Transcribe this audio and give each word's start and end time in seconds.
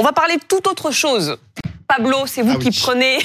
On 0.00 0.02
va 0.02 0.12
parler 0.12 0.36
de 0.36 0.42
toute 0.48 0.66
autre 0.66 0.90
chose. 0.90 1.36
Pablo, 1.86 2.26
c'est 2.26 2.40
vous 2.40 2.52
Ah 2.54 2.56
oui. 2.58 2.70
qui 2.70 2.80
prenez 2.80 3.18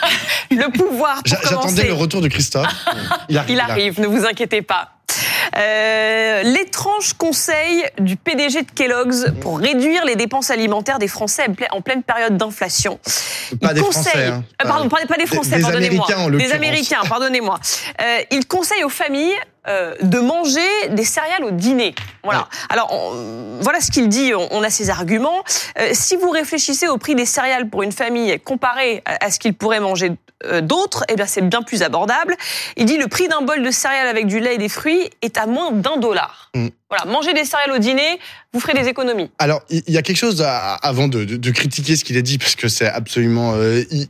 le 0.52 0.70
pouvoir 0.70 1.16
pour 1.16 1.22
J'a- 1.26 1.40
J'attendais 1.42 1.88
le 1.88 1.92
retour 1.94 2.20
de 2.20 2.28
Christophe. 2.28 2.68
Il 3.28 3.36
arrive. 3.36 3.50
Il 3.50 3.60
arrive, 3.60 4.00
ne 4.00 4.06
vous 4.06 4.24
inquiétez 4.24 4.62
pas. 4.62 4.90
Euh, 5.56 6.42
L'étrange 6.44 7.14
conseil 7.14 7.84
du 7.98 8.14
PDG 8.16 8.62
de 8.62 8.70
Kellogg's 8.70 9.32
pour 9.40 9.58
réduire 9.58 10.04
les 10.04 10.14
dépenses 10.14 10.50
alimentaires 10.52 11.00
des 11.00 11.08
Français 11.08 11.46
en 11.48 11.52
ple- 11.52 11.66
en 11.72 11.80
pleine 11.80 12.04
période 12.04 12.36
d'inflation. 12.36 13.00
Pas 13.60 13.70
Il 13.70 13.74
des 13.74 13.80
conseille- 13.80 14.02
Français. 14.04 14.26
hein. 14.28 14.44
Euh, 14.62 14.68
pardon, 14.68 14.88
pas, 14.88 14.98
pas 15.08 15.16
des 15.16 15.26
Français, 15.26 15.58
pardonnez-moi. 15.60 16.06
Des. 16.38 16.52
Américains, 16.52 17.00
pardonnez-moi. 17.08 17.58
Euh, 18.00 18.18
il 18.30 18.46
conseille 18.46 18.84
aux 18.84 18.88
familles 18.88 19.34
euh, 19.68 19.94
de 20.02 20.18
manger 20.18 20.60
des 20.90 21.04
céréales 21.04 21.44
au 21.44 21.50
dîner. 21.50 21.94
Voilà. 22.24 22.48
Alors, 22.68 22.92
on- 22.92 23.58
voilà 23.60 23.80
ce 23.80 23.90
qu'il 23.90 24.08
dit. 24.08 24.32
On, 24.34 24.48
on 24.52 24.62
a 24.62 24.70
ses 24.70 24.90
arguments. 24.90 25.42
Euh, 25.78 25.90
si 25.92 26.16
vous 26.16 26.30
réfléchissez 26.30 26.88
au 26.88 26.96
prix 26.98 27.14
des 27.14 27.26
céréales 27.26 27.68
pour 27.68 27.82
une 27.82 27.92
famille 27.92 28.38
comparé 28.40 29.02
à, 29.04 29.26
à 29.26 29.30
ce 29.30 29.38
qu'il 29.38 29.54
pourrait 29.54 29.80
manger 29.80 30.12
euh, 30.46 30.62
d'autres, 30.62 31.04
eh 31.10 31.16
bien, 31.16 31.26
c'est 31.26 31.42
bien 31.42 31.60
plus 31.62 31.82
abordable. 31.82 32.34
Il 32.76 32.86
dit 32.86 32.96
le 32.96 33.06
prix 33.08 33.28
d'un 33.28 33.42
bol 33.42 33.62
de 33.62 33.70
céréales 33.70 34.08
avec 34.08 34.26
du 34.26 34.40
lait 34.40 34.54
et 34.54 34.58
des 34.58 34.70
fruits 34.70 35.10
est 35.20 35.36
à 35.36 35.46
moins 35.46 35.70
d'un 35.72 35.98
dollar. 35.98 36.50
Mm. 36.54 36.68
Voilà, 36.88 37.04
manger 37.04 37.34
des 37.34 37.44
céréales 37.44 37.70
au 37.72 37.78
dîner, 37.78 38.18
vous 38.52 38.58
ferez 38.58 38.72
des 38.74 38.88
économies. 38.88 39.30
Alors, 39.38 39.60
il 39.68 39.82
y 39.88 39.96
a 39.98 40.02
quelque 40.02 40.16
chose 40.16 40.42
à- 40.42 40.74
avant 40.76 41.06
de, 41.06 41.24
de- 41.24 41.36
de 41.36 41.50
critiquer 41.50 41.94
ce 41.94 42.04
qu'il 42.04 42.16
a 42.16 42.22
dit, 42.22 42.38
parce 42.38 42.56
que 42.56 42.66
c'est 42.68 42.88
absolument 42.88 43.54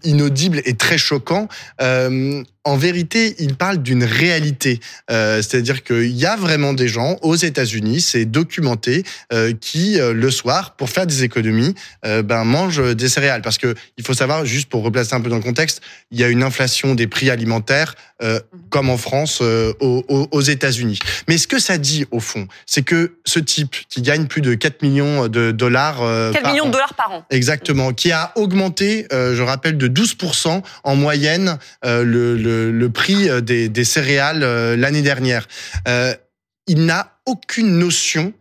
inaudible 0.05 0.63
et 0.65 0.75
très 0.77 0.97
choquant. 0.99 1.49
Euh, 1.83 2.43
en 2.65 2.77
vérité, 2.77 3.35
il 3.39 3.57
parle 3.57 3.79
d'une 3.79 4.05
réalité. 4.05 4.81
Euh, 5.11 5.41
C'est-à-dire 5.43 5.83
qu'il 5.83 6.11
y 6.11 6.27
a 6.27 6.37
vraiment 6.37 6.73
des 6.75 6.89
gens 6.89 7.17
aux 7.23 7.37
États-Unis, 7.37 8.01
c'est 8.03 8.27
documenté, 8.27 9.05
euh, 9.33 9.53
qui 9.59 9.99
euh, 9.99 10.13
le 10.13 10.31
soir, 10.31 10.77
pour 10.77 10.91
faire 10.91 11.07
des 11.07 11.25
économies, 11.25 11.75
euh, 12.05 12.23
ben 12.23 12.45
mangent 12.45 12.95
des 12.95 13.09
céréales. 13.09 13.43
Parce 13.43 13.57
que 13.59 13.75
il 13.97 14.05
faut 14.05 14.15
savoir, 14.15 14.45
juste 14.45 14.69
pour 14.69 14.83
replacer 14.83 15.15
un 15.15 15.21
peu 15.21 15.31
dans 15.31 15.37
le 15.37 15.43
contexte, 15.43 15.81
il 16.11 16.21
y 16.21 16.25
a 16.25 16.29
une 16.29 16.43
inflation 16.43 16.95
des 16.95 17.07
prix 17.07 17.31
alimentaires, 17.31 17.95
euh, 18.23 18.41
comme 18.69 18.91
en 18.91 18.97
France, 18.97 19.41
euh, 19.43 19.73
aux, 19.81 20.41
États-Unis. 20.41 20.99
Mais 21.29 21.39
ce 21.39 21.49
que 21.49 21.59
ça 21.59 21.79
dit 21.79 22.07
au 22.11 22.21
fond, 22.21 22.47
c'est 22.67 22.83
que 22.83 23.17
ce 23.25 23.39
type 23.39 23.75
qui 23.89 24.03
gagne 24.03 24.27
plus 24.27 24.43
de 24.43 24.55
4 24.55 24.83
millions 24.83 25.29
de 25.29 25.51
dollars, 25.51 26.03
euh, 26.03 26.33
4 26.33 26.43
par 26.43 26.53
millions 26.53 26.65
an, 26.65 26.69
de 26.69 26.73
dollars 26.73 26.95
par 26.95 27.11
an. 27.11 27.25
Exactement, 27.31 27.93
qui 27.93 28.13
a 28.13 28.33
augmenté, 28.37 29.07
euh, 29.13 29.35
je 29.35 29.43
rappelle, 29.43 29.77
de 29.77 29.89
12% 29.89 30.63
en 30.85 30.97
moyenne 30.97 31.59
le, 31.83 32.37
le, 32.37 32.71
le 32.71 32.91
prix 32.91 33.29
des, 33.43 33.69
des 33.69 33.85
céréales 33.85 34.41
l'année 34.77 35.03
dernière. 35.03 35.49
Il 36.67 36.85
n'a 36.85 37.19
aucune 37.27 37.79
notion 37.79 38.33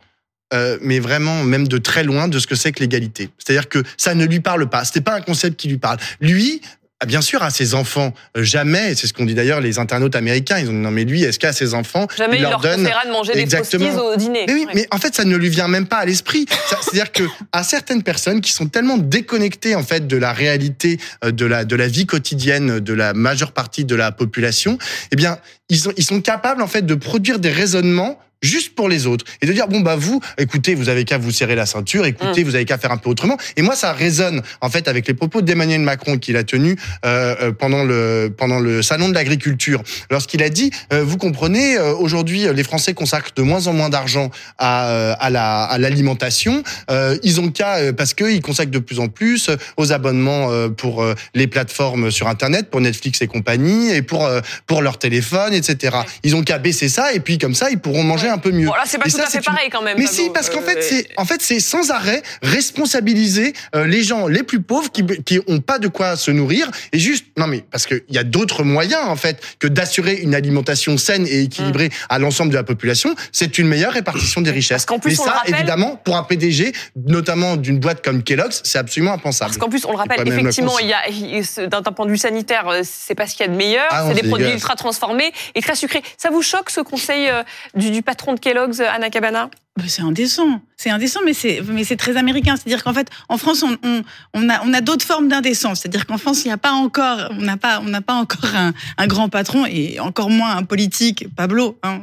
euh, 0.52 0.80
mais 0.82 1.00
vraiment 1.00 1.44
même 1.44 1.68
de 1.68 1.78
très 1.78 2.04
loin 2.04 2.28
de 2.28 2.40
ce 2.40 2.48
que 2.48 2.56
c'est 2.56 2.72
que 2.72 2.80
l'égalité. 2.80 3.30
C'est-à-dire 3.38 3.70
que 3.70 3.84
ça 3.98 4.16
ne 4.16 4.26
lui 4.26 4.40
parle 4.40 4.68
pas. 4.68 4.84
C'était 4.84 5.02
pas 5.02 5.14
un 5.14 5.22
concept 5.22 5.60
qui 5.60 5.68
lui 5.68 5.78
parle. 5.78 6.00
Lui, 6.22 6.62
bien 7.08 7.22
sûr, 7.22 7.44
à 7.44 7.50
ses 7.50 7.76
enfants, 7.76 8.14
euh, 8.38 8.44
jamais. 8.44 8.94
C'est 8.96 9.08
ce 9.08 9.14
qu'on 9.14 9.26
dit 9.26 9.34
d'ailleurs 9.34 9.62
les 9.62 9.80
internautes 9.80 10.16
américains. 10.16 10.60
Ils 10.60 10.68
ont 10.70 10.74
dit 10.74 10.78
non 10.78 10.92
mais 10.92 11.06
lui, 11.06 11.24
est-ce 11.24 11.40
qu'à 11.40 11.54
ses 11.54 11.74
enfants, 11.74 12.08
Jamais 12.18 12.38
il 12.38 12.42
leur, 12.42 12.60
donne 12.60 12.84
de 12.84 13.12
manger 13.12 13.38
Exactement. 13.38 13.90
des 13.90 13.98
au 13.98 14.16
dîner. 14.16 14.46
mais 14.48 14.54
oui, 14.54 14.66
Ouais. 14.66 14.72
mais 14.76 14.88
en 14.92 14.98
fait, 14.98 15.16
ça 15.16 15.24
ne 15.24 15.36
lui 15.38 15.50
vient 15.50 15.68
même 15.68 15.88
pas 15.88 15.98
à 15.98 16.06
l'esprit. 16.06 16.46
C'est-à-dire 16.82 17.12
que 17.12 17.24
à 17.54 17.64
certaines 17.64 18.04
personnes 18.04 18.42
qui 18.42 18.52
sont 18.52 18.68
tellement 18.68 18.98
déconnectées 18.98 19.76
en 19.76 19.84
fait 19.84 20.08
de 20.08 20.18
la 20.18 20.34
réalité 20.34 21.00
euh, 21.24 21.32
de 21.32 21.46
la 21.46 21.64
de 21.66 21.76
la 21.76 21.88
vie 21.88 22.06
quotidienne 22.06 22.80
de 22.80 22.94
la 22.94 23.14
majeure 23.14 23.52
partie 23.54 23.86
de 23.86 23.96
la 23.96 24.12
population, 24.12 24.78
eh 25.12 25.16
bien, 25.16 25.38
ils 25.70 25.78
sont 25.80 25.94
ils 25.98 26.04
sont 26.04 26.22
capables 26.22 26.62
en 26.62 26.68
fait 26.68 26.86
de 26.86 26.96
produire 26.96 27.40
des 27.40 27.52
raisonnements 27.52 28.20
juste 28.42 28.76
pour 28.76 28.90
les 28.90 29.08
autres. 29.08 29.26
Et 29.42 29.46
de 29.46 29.54
dire 29.54 29.68
bon 29.68 29.82
bah 29.82 29.96
vous 29.96 30.22
écoutez 30.38 30.76
vous 30.76 30.90
avez 30.90 31.06
qu'à 31.06 31.18
vous 31.18 31.32
serrer 31.32 31.56
la 31.56 31.66
ceinture 31.66 32.06
écoutez 32.06 32.44
vous 32.44 32.56
avez 32.56 32.66
qu'à 32.66 32.78
faire 32.78 32.92
un 32.92 32.98
peu 32.98 33.10
autrement. 33.10 33.38
Et 33.58 33.62
moi 33.62 33.76
ça 33.76 33.94
résonne 33.94 34.42
en 34.62 34.70
fait 34.70 34.88
avec 34.88 35.08
les 35.08 35.14
propos 35.14 35.42
d'Emmanuel 35.42 35.82
Macron 35.82 36.18
qu'il 36.18 36.38
a 36.38 36.44
tenu 36.44 36.78
euh, 37.06 37.36
euh, 37.42 37.52
pendant 37.52 37.84
le 37.84 38.34
pendant 38.36 38.60
le 38.60 38.82
salon 38.82 39.10
de 39.10 39.14
l'agriculture. 39.14 39.82
Lorsqu'il 40.10 40.44
a 40.44 40.50
dit 40.50 40.72
euh, 40.94 41.04
vous 41.04 41.18
comprenez 41.18 41.78
euh, 41.78 41.94
aujourd'hui 41.94 42.46
les 42.54 42.64
Français 42.64 42.94
consacrent 42.94 43.34
de 43.36 43.42
moins 43.42 43.68
en 43.68 43.74
moins 43.74 43.90
d'argent 43.90 44.32
à 44.58 44.90
euh, 44.90 45.16
à 45.20 45.30
la 45.30 45.64
à 45.64 45.78
l'alimentation. 45.78 46.64
Euh, 46.90 47.18
ils 47.24 47.40
ont 47.40 47.50
qu'à 47.52 47.78
euh, 47.78 47.94
parce 47.94 48.14
que 48.14 48.32
ils 48.32 48.42
consacrent 48.42 48.72
de 48.72 48.80
plus 48.80 49.00
en 49.00 49.08
plus 49.08 49.50
aux 49.78 49.92
abonnements 49.92 50.52
euh, 50.52 50.70
pour 50.70 51.04
euh, 51.04 51.16
les 51.34 51.48
plateformes 51.48 52.12
sur 52.12 52.28
internet 52.28 52.70
pour 52.70 52.82
Netflix 52.82 53.22
et 53.22 53.28
compagnie 53.28 53.92
et 53.92 54.02
pour 54.02 54.26
euh, 54.26 54.42
pour 54.66 54.82
leur 54.82 54.98
téléphone 54.98 55.54
etc 55.54 55.98
ils 56.24 56.36
ont 56.36 56.44
qu'à 56.44 56.58
baisser 56.58 56.90
ça 56.90 57.14
et 57.14 57.20
puis 57.20 57.38
comme 57.38 57.56
ça 57.56 57.70
ils 57.70 57.80
pourront 57.80 58.04
manger 58.04 58.29
un 58.30 58.38
peu 58.38 58.52
mieux 58.52 58.66
Bon, 58.68 58.74
là, 58.74 58.84
c'est 58.86 58.98
pas 58.98 59.08
Et 59.08 59.12
tout 59.12 59.18
ça, 59.18 59.24
à 59.24 59.26
fait 59.26 59.32
c'est 59.34 59.38
une- 59.40 59.44
pareil 59.56 59.70
quand 59.72 59.82
même. 59.82 59.98
mais 59.98 60.06
Pablo. 60.06 60.18
si, 60.24 60.30
parce 60.30 60.50
qu'en 60.50 60.60
Euh, 60.62 60.66
fait, 60.66 60.82
c'est 60.82 61.08
en 61.18 61.26
fait 61.26 61.42
c'est 61.42 61.60
sans 61.60 61.92
arrêt 61.92 62.22
responsabiliser 62.42 63.54
euh, 63.76 63.86
les 63.86 64.04
gens 64.04 64.28
les 64.28 64.44
plus 64.44 64.62
pauvres 64.62 64.92
qui 64.92 65.04
qui 65.26 65.40
ont 65.48 65.60
pas 65.60 65.80
de 65.80 65.88
quoi 65.88 66.16
se 66.16 66.32
nourrir 66.32 66.70
et 66.94 67.00
juste 67.00 67.26
non 67.38 67.48
mais 67.48 67.64
parce 67.72 67.86
que 67.86 68.04
il 68.10 68.16
y 68.16 68.18
a 68.18 68.24
d'autres 68.24 68.64
moyens 68.64 69.02
en 69.08 69.16
fait 69.16 69.42
que 69.60 69.68
d'assurer 69.68 70.16
une 70.16 70.36
alimentation 70.36 70.98
saine 70.98 71.26
et 71.28 71.42
équilibrée 71.44 71.90
à 72.10 72.20
l'ensemble 72.20 72.52
de 72.52 72.56
la 72.58 72.64
population. 72.64 73.16
C'est 73.32 73.58
une 73.58 73.68
meilleure 73.68 73.94
répartition 73.94 74.42
des 74.42 74.52
richesses. 74.52 74.86
Parce 74.86 75.00
plus, 75.02 75.12
le 75.12 75.16
ça, 75.18 75.32
rappelle- 75.32 75.56
évidemment, 75.56 75.96
pour 76.04 76.16
un 76.18 76.24
PDG, 76.24 76.74
notamment 77.08 77.56
d'une 77.56 77.80
boîte 77.80 78.04
comme 78.04 78.24
Kellogg's, 78.24 78.62
c'est 78.64 78.78
absolument 78.78 79.14
impensable. 79.14 79.50
Parce 79.52 79.58
qu'en 79.58 79.70
plus, 79.70 79.86
on 79.86 79.92
le 79.92 79.98
rappelle, 79.98 80.28
effectivement, 80.28 80.78
il 80.80 80.88
y 80.88 80.94
a, 80.94 81.68
d'un 81.68 81.82
point 81.82 82.06
de 82.06 82.12
vue 82.12 82.18
sanitaire, 82.18 82.68
euh, 82.68 82.82
c'est 82.84 83.16
pas 83.16 83.28
ce 83.28 83.36
qu'il 83.36 83.46
y 83.46 83.50
a 83.50 83.52
de 83.52 83.58
meilleur. 83.58 83.88
Ah 83.90 84.06
c'est 84.14 84.22
des 84.22 84.28
produits 84.28 84.52
ultra 84.52 84.76
transformés 84.76 85.32
et 85.56 85.62
très 85.62 85.76
sucrés. 85.76 86.02
Ça 86.18 86.30
vous 86.30 86.42
choque 86.42 86.70
ce 86.70 86.82
conseil 86.82 87.30
du, 87.76 87.92
du 87.92 88.02
patron 88.02 88.19
de 88.20 88.38
Kellogg's, 88.38 88.80
Anna 88.80 89.10
Cabana? 89.10 89.50
C'est 89.88 90.02
indécent. 90.02 90.62
C'est 90.76 90.90
indécent, 90.90 91.20
mais 91.26 91.34
c'est 91.34 91.62
mais 91.68 91.84
c'est 91.84 91.96
très 91.98 92.16
américain. 92.18 92.56
C'est-à-dire 92.56 92.84
qu'en 92.84 92.94
fait, 92.94 93.08
en 93.28 93.38
France, 93.38 93.64
on, 93.64 93.78
on, 93.84 94.02
on 94.34 94.50
a 94.50 94.62
on 94.66 94.74
a 94.74 94.80
d'autres 94.82 95.06
formes 95.06 95.28
d'indécence. 95.28 95.82
C'est-à-dire 95.82 96.06
qu'en 96.06 96.18
France, 96.18 96.44
il 96.44 96.48
n'y 96.48 96.54
a 96.54 96.58
pas 96.58 96.72
encore 96.72 97.30
on 97.32 97.42
n'a 97.42 97.56
pas 97.58 97.82
on 97.82 97.86
n'a 97.90 98.02
pas 98.02 98.14
encore 98.14 98.54
un, 98.56 98.74
un 98.98 99.08
grand 99.08 99.28
patron 99.30 99.66
et 99.66 100.00
encore 100.00 100.30
moins 100.30 100.56
un 100.56 100.64
politique, 100.64 101.26
Pablo. 101.36 101.78
hein, 101.84 102.00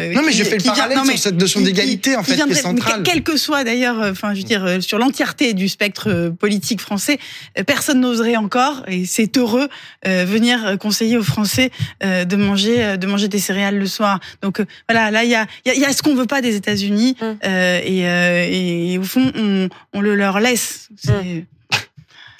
euh, 0.00 0.12
Non, 0.14 0.22
mais 0.24 0.30
qui- 0.32 0.38
je 0.38 0.44
fais 0.44 0.50
le 0.52 0.56
qui 0.58 0.62
vient- 0.64 0.74
parallèle 0.74 0.98
non, 0.98 1.04
mais 1.04 1.12
sur 1.14 1.22
cette 1.24 1.36
notion 1.40 1.60
qui- 1.60 1.66
d'égalité, 1.66 2.16
en 2.16 2.22
qui 2.22 2.30
fait, 2.30 2.34
qui 2.36 2.40
est 2.42 2.44
viendrait- 2.46 2.54
mais 2.54 2.60
centrale. 2.80 3.02
Quel 3.04 3.22
que 3.22 3.36
soit 3.36 3.62
d'ailleurs, 3.64 4.00
euh, 4.00 4.10
enfin, 4.12 4.32
je 4.34 4.38
veux 4.40 4.44
dire, 4.46 4.64
euh, 4.64 4.80
sur 4.80 4.98
l'entièreté 4.98 5.52
du 5.54 5.68
spectre 5.68 6.30
politique 6.38 6.80
français, 6.80 7.18
personne 7.66 8.00
n'oserait 8.00 8.36
encore, 8.36 8.82
et 8.88 9.06
c'est 9.06 9.36
heureux, 9.36 9.68
euh, 10.06 10.24
venir 10.24 10.76
conseiller 10.80 11.16
aux 11.16 11.22
Français 11.24 11.70
euh, 12.02 12.24
de 12.24 12.36
manger, 12.36 12.96
de 12.96 13.06
manger 13.06 13.28
des 13.28 13.38
céréales 13.40 13.78
le 13.78 13.86
soir. 13.86 14.20
Donc 14.42 14.62
voilà, 14.88 15.10
là 15.10 15.24
il 15.24 15.30
y 15.30 15.34
a, 15.36 15.46
il 15.64 15.68
y 15.68 15.70
a- 15.72 15.74
il 15.74 15.80
y 15.80 15.84
a 15.84 15.92
ce 15.92 16.02
qu'on 16.02 16.14
veut 16.14 16.26
pas 16.26 16.40
des 16.40 16.54
États-Unis, 16.56 16.93
Mm. 16.94 17.14
euh, 17.44 17.80
et, 17.84 18.08
euh, 18.08 18.46
et 18.50 18.98
au 18.98 19.02
fond 19.02 19.30
on, 19.36 19.68
on 19.92 20.00
le 20.00 20.14
leur 20.14 20.40
laisse. 20.40 20.88
C'est- 20.96 21.12
Mm. 21.12 21.44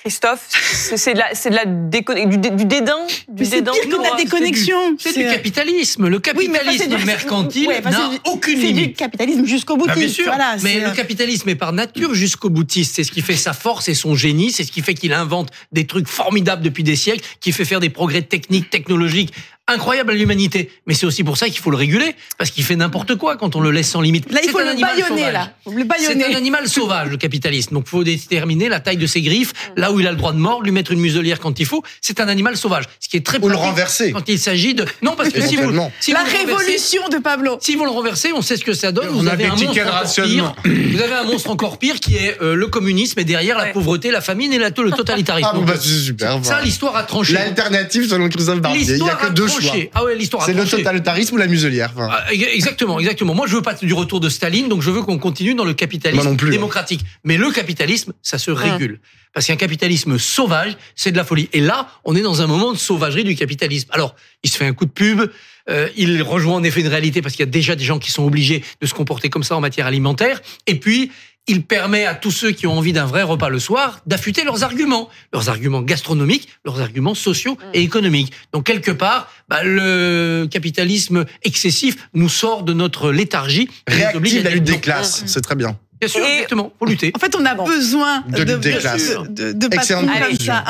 Christophe, 0.07 0.49
c'est 0.97 1.15
de 1.15 1.19
la, 1.19 1.35
c'est 1.35 1.49
de 1.49 1.55
la 1.55 1.65
du, 1.65 2.37
dé- 2.37 2.51
du 2.51 2.67
dédain, 2.67 2.99
du 3.27 3.43
Mais 3.43 3.45
c'est 3.47 3.57
dédain. 3.63 3.73
pire 3.73 3.85
que 3.85 3.87
de 3.89 3.93
la 3.93 4.11
Non, 4.11 4.15
c'est 4.19 4.25
déconnexion. 4.25 4.97
C'est 4.99 5.15
du 5.17 5.25
capitalisme. 5.25 6.09
Le 6.09 6.17
Oui, 6.17 6.21
capitalisme 6.23 6.95
du- 6.95 7.05
mercantile 7.07 7.69
ouais, 7.69 7.81
n'a 7.81 7.91
c'est 7.91 8.11
du- 8.11 8.19
aucune 8.27 8.61
C'est 8.61 8.67
du 8.67 8.73
limite. 8.81 8.97
capitalisme 8.99 9.47
jusqu'au 9.47 9.79
bout. 9.79 9.87
Ah, 9.89 9.95
bien 9.97 10.07
sûr, 10.09 10.27
Voilà, 10.27 10.57
mais 10.63 10.79
le 10.81 10.89
euh, 10.89 10.91
capitalisme 10.91 11.49
est 11.49 11.55
par 11.55 11.73
nature 11.73 12.13
jusqu'au 12.13 12.51
boutiste. 12.51 12.97
C'est 12.97 13.05
ce 13.05 13.13
qui 13.13 13.23
fait 13.23 13.35
sa 13.37 13.55
force 13.55 13.89
et 13.89 13.95
son 13.95 14.15
génie. 14.15 14.53
C'est 14.53 14.65
ce 14.65 14.73
qui 14.73 14.83
fait 14.83 14.93
qu'il 14.93 15.15
invente 15.15 15.49
des 15.73 15.87
trucs 15.87 16.07
formidables 16.09 16.63
depuis 16.63 16.83
des 16.85 16.97
siècles, 16.97 17.25
qui 17.41 17.53
fait 17.53 17.65
faire 17.65 17.81
des 17.81 17.89
progrès 17.89 18.21
techniques, 18.21 18.69
technologiques 18.69 19.33
incroyables 19.67 20.11
à 20.11 20.15
l'humanité. 20.15 20.71
Mais 20.87 20.95
c'est 20.95 21.07
aussi 21.07 21.25
pour 21.25 21.37
ça 21.37 21.49
qu'il 21.49 21.59
faut 21.59 21.71
le 21.71 21.77
réguler, 21.77 22.15
parce 22.39 22.51
qu'il 22.51 22.65
fait 22.65 22.77
n'importe 22.77 23.15
quoi 23.17 23.37
quand 23.37 23.57
on 23.57 23.61
le 23.61 23.71
laisse 23.71 23.89
sans 23.89 24.01
limite. 24.01 24.31
Là, 24.31 24.41
il 24.43 24.47
C'est 24.47 24.53
faut 24.53 24.59
un 24.59 24.65
le 24.65 24.71
animal 24.71 24.91
baïonner, 24.93 25.09
sauvage. 25.21 25.33
là. 25.33 25.53
Le 25.67 25.79
C'est 25.79 25.85
baïonner. 25.85 26.25
un 26.27 26.37
animal 26.37 26.69
sauvage, 26.69 27.09
le 27.11 27.17
capitalisme. 27.17 27.75
Donc, 27.75 27.85
il 27.87 27.91
faut 27.91 28.05
déterminer 28.05 28.69
la 28.69 28.81
taille 28.81 28.97
de 28.99 29.07
ses 29.07 29.23
griffes, 29.23 29.53
là 29.77 29.91
où 29.93 30.01
il 30.01 30.07
a 30.07 30.11
le 30.11 30.17
droit 30.17 30.33
de 30.33 30.39
mordre, 30.39 30.65
lui 30.65 30.71
mettre 30.73 30.93
une 30.93 31.01
muselière 31.01 31.41
quand 31.41 31.59
il 31.61 31.67
faut. 31.67 31.83
C'est 32.01 32.21
un 32.21 32.29
animal 32.29 32.57
sauvage. 32.57 32.85
Ce 33.01 33.09
qui 33.09 33.17
est 33.17 33.25
très 33.25 33.39
Ou 33.41 33.49
le 33.49 33.57
renverser. 33.57 34.13
Quand 34.13 34.29
il 34.29 34.39
s'agit 34.39 34.75
de... 34.75 34.85
Non, 35.03 35.15
parce 35.17 35.31
que 35.31 35.41
si 35.41 35.57
vous, 35.57 35.73
si 36.01 36.13
La 36.13 36.25
vous 36.25 36.37
révolution 36.37 37.09
de 37.09 37.19
Pablo. 37.19 37.59
si 37.61 37.75
vous 37.75 37.85
le 37.85 37.91
renversez, 37.91 38.33
on 38.33 38.43
sait 38.43 38.57
ce 38.57 38.65
que 38.65 38.75
ça 38.75 38.93
donne. 38.93 39.09
On 39.11 39.21
Vous 39.23 39.29
a 39.29 39.33
avez, 39.33 39.45
des 39.45 39.51
un 39.51 39.55
tickets 39.55 39.67
monstre 39.69 39.83
de 39.85 39.89
encore 39.89 40.01
rationnement. 40.01 40.57
pire. 40.63 40.73
vous 40.93 41.01
avez 41.03 41.15
un 41.15 41.25
monstre 41.25 41.51
encore 41.51 41.79
pire 41.79 42.01
qui 42.01 42.17
est 42.17 42.37
euh, 42.43 42.55
le 42.55 42.67
communisme 42.67 43.19
et 43.21 43.25
derrière 43.25 43.57
la 43.59 43.67
pauvreté, 43.67 44.11
la 44.11 44.21
famine 44.21 44.53
et 44.53 44.59
la, 44.59 44.69
le 44.69 44.91
totalitarisme. 44.91 45.49
Ah 45.53 45.59
bah, 45.67 45.75
c'est 45.81 45.89
super. 45.89 46.39
ça, 46.45 46.61
l'histoire 46.61 46.97
a 46.97 47.05
tranché. 47.05 47.33
L'alternative 47.35 48.09
selon 48.09 48.29
Christophe 48.29 48.61
Barbier. 48.61 48.83
Il 48.97 49.03
n'y 49.03 49.09
a 49.11 49.15
que 49.15 49.33
deux. 49.33 49.47
Tranché. 49.61 49.91
Ah 49.95 50.05
ouais, 50.05 50.15
l'histoire 50.17 50.45
C'est 50.45 50.53
le 50.53 50.65
totalitarisme 50.65 51.35
ou 51.35 51.39
la 51.39 51.47
muselière. 51.47 51.93
Enfin, 51.95 52.09
Ah, 52.11 52.33
ex- 52.33 52.45
Exactement, 52.55 52.99
exactement. 53.01 53.35
Moi, 53.35 53.47
je 53.47 53.57
veux 53.57 53.63
pas 53.63 53.75
du 53.75 53.93
retour 53.95 54.21
de 54.21 54.29
Staline, 54.29 54.69
donc 54.69 54.83
je 54.83 54.91
veux 54.91 55.03
qu'on 55.03 55.19
continue 55.19 55.55
dans 55.55 55.65
le 55.65 55.75
capitalisme 55.75 56.23
Moi 56.23 56.31
non 56.31 56.37
plus, 56.37 56.49
hein. 56.49 56.53
démocratique. 56.53 57.01
Mais 57.25 57.37
le 57.37 57.51
capitalisme, 57.51 58.13
ça 58.23 58.39
se 58.39 58.51
régule. 58.51 59.01
Parce 59.33 59.47
qu'un 59.47 59.57
capitalisme 59.57 60.17
sauvage, 60.19 60.77
c'est 60.95 61.11
de 61.11 61.17
la 61.17 61.25
folie. 61.25 61.49
Et 61.53 61.61
là, 61.61 61.89
on 62.05 62.15
est 62.15 62.23
dans 62.23 62.41
un 62.41 62.47
moment 62.47 62.73
de 62.73 62.79
sauvagerie 62.79 63.25
du 63.25 63.35
capitalisme. 63.35 63.89
Alors, 63.93 64.15
il 64.45 64.51
se 64.51 64.57
fait 64.57 64.67
un 64.67 64.73
coup 64.75 64.85
de 64.87 64.93
pub. 64.93 65.23
euh, 65.71 65.89
il 65.97 66.23
rejoint 66.23 66.55
en 66.57 66.63
effet 66.63 66.83
une 66.83 66.89
réalité 66.89 67.21
parce 67.23 67.35
qu'il 67.35 67.45
y 67.45 67.49
a 67.49 67.51
déjà 67.51 67.75
des 67.75 67.85
gens 67.85 67.99
qui 67.99 68.13
sont 68.13 68.23
obligés 68.25 68.63
de 68.81 68.87
se 68.87 68.95
comporter 68.95 69.31
comme 69.31 69.43
ça 69.43 69.57
en 69.57 69.61
matière 69.61 69.87
alimentaire. 69.87 70.41
Et 70.67 70.77
puis, 70.79 71.11
il 71.47 71.63
permet 71.63 72.07
à 72.07 72.15
tous 72.15 72.31
ceux 72.31 72.53
qui 72.53 72.67
ont 72.67 72.77
envie 72.79 72.93
d'un 72.93 73.05
vrai 73.05 73.23
repas 73.23 73.49
le 73.51 73.59
soir 73.59 74.01
d'affûter 74.07 74.45
leurs 74.45 74.65
arguments, 74.65 75.09
leurs 75.33 75.49
arguments 75.51 75.83
gastronomiques, 75.83 76.49
leurs 76.65 76.81
arguments 76.81 77.15
sociaux 77.15 77.59
et 77.75 77.83
économiques. 77.83 78.33
Donc 78.53 78.65
quelque 78.65 78.91
part, 78.91 79.31
bah, 79.49 79.63
le 79.63 80.47
capitalisme 80.51 81.25
excessif 81.43 82.09
nous 82.15 82.29
sort 82.29 82.63
de 82.63 82.73
notre 82.73 83.11
léthargie. 83.13 83.69
réactive 83.87 84.41
à 84.41 84.45
la 84.45 84.51
lutte 84.51 84.65
des 84.65 84.81
classes. 84.81 85.23
C'est 85.27 85.41
très 85.43 85.55
bien. 85.55 85.77
Bien 86.01 86.09
sûr, 86.09 86.25
Et- 86.25 86.33
exactement. 86.35 86.73
Faut 86.79 86.87
lutter. 86.87 87.13
En 87.15 87.19
fait, 87.19 87.35
on 87.37 87.45
a 87.47 87.55
Bon. 87.55 87.65
besoin 87.65 88.23
De 88.29 88.43
de, 88.45 88.53
lutte 88.55 88.61
des 88.63 88.73
de, 88.73 88.79
classes. 88.79 89.11
de, 89.29 89.53
de, 89.53 89.69
ça, 89.83 89.99
indécents. 90.01 90.65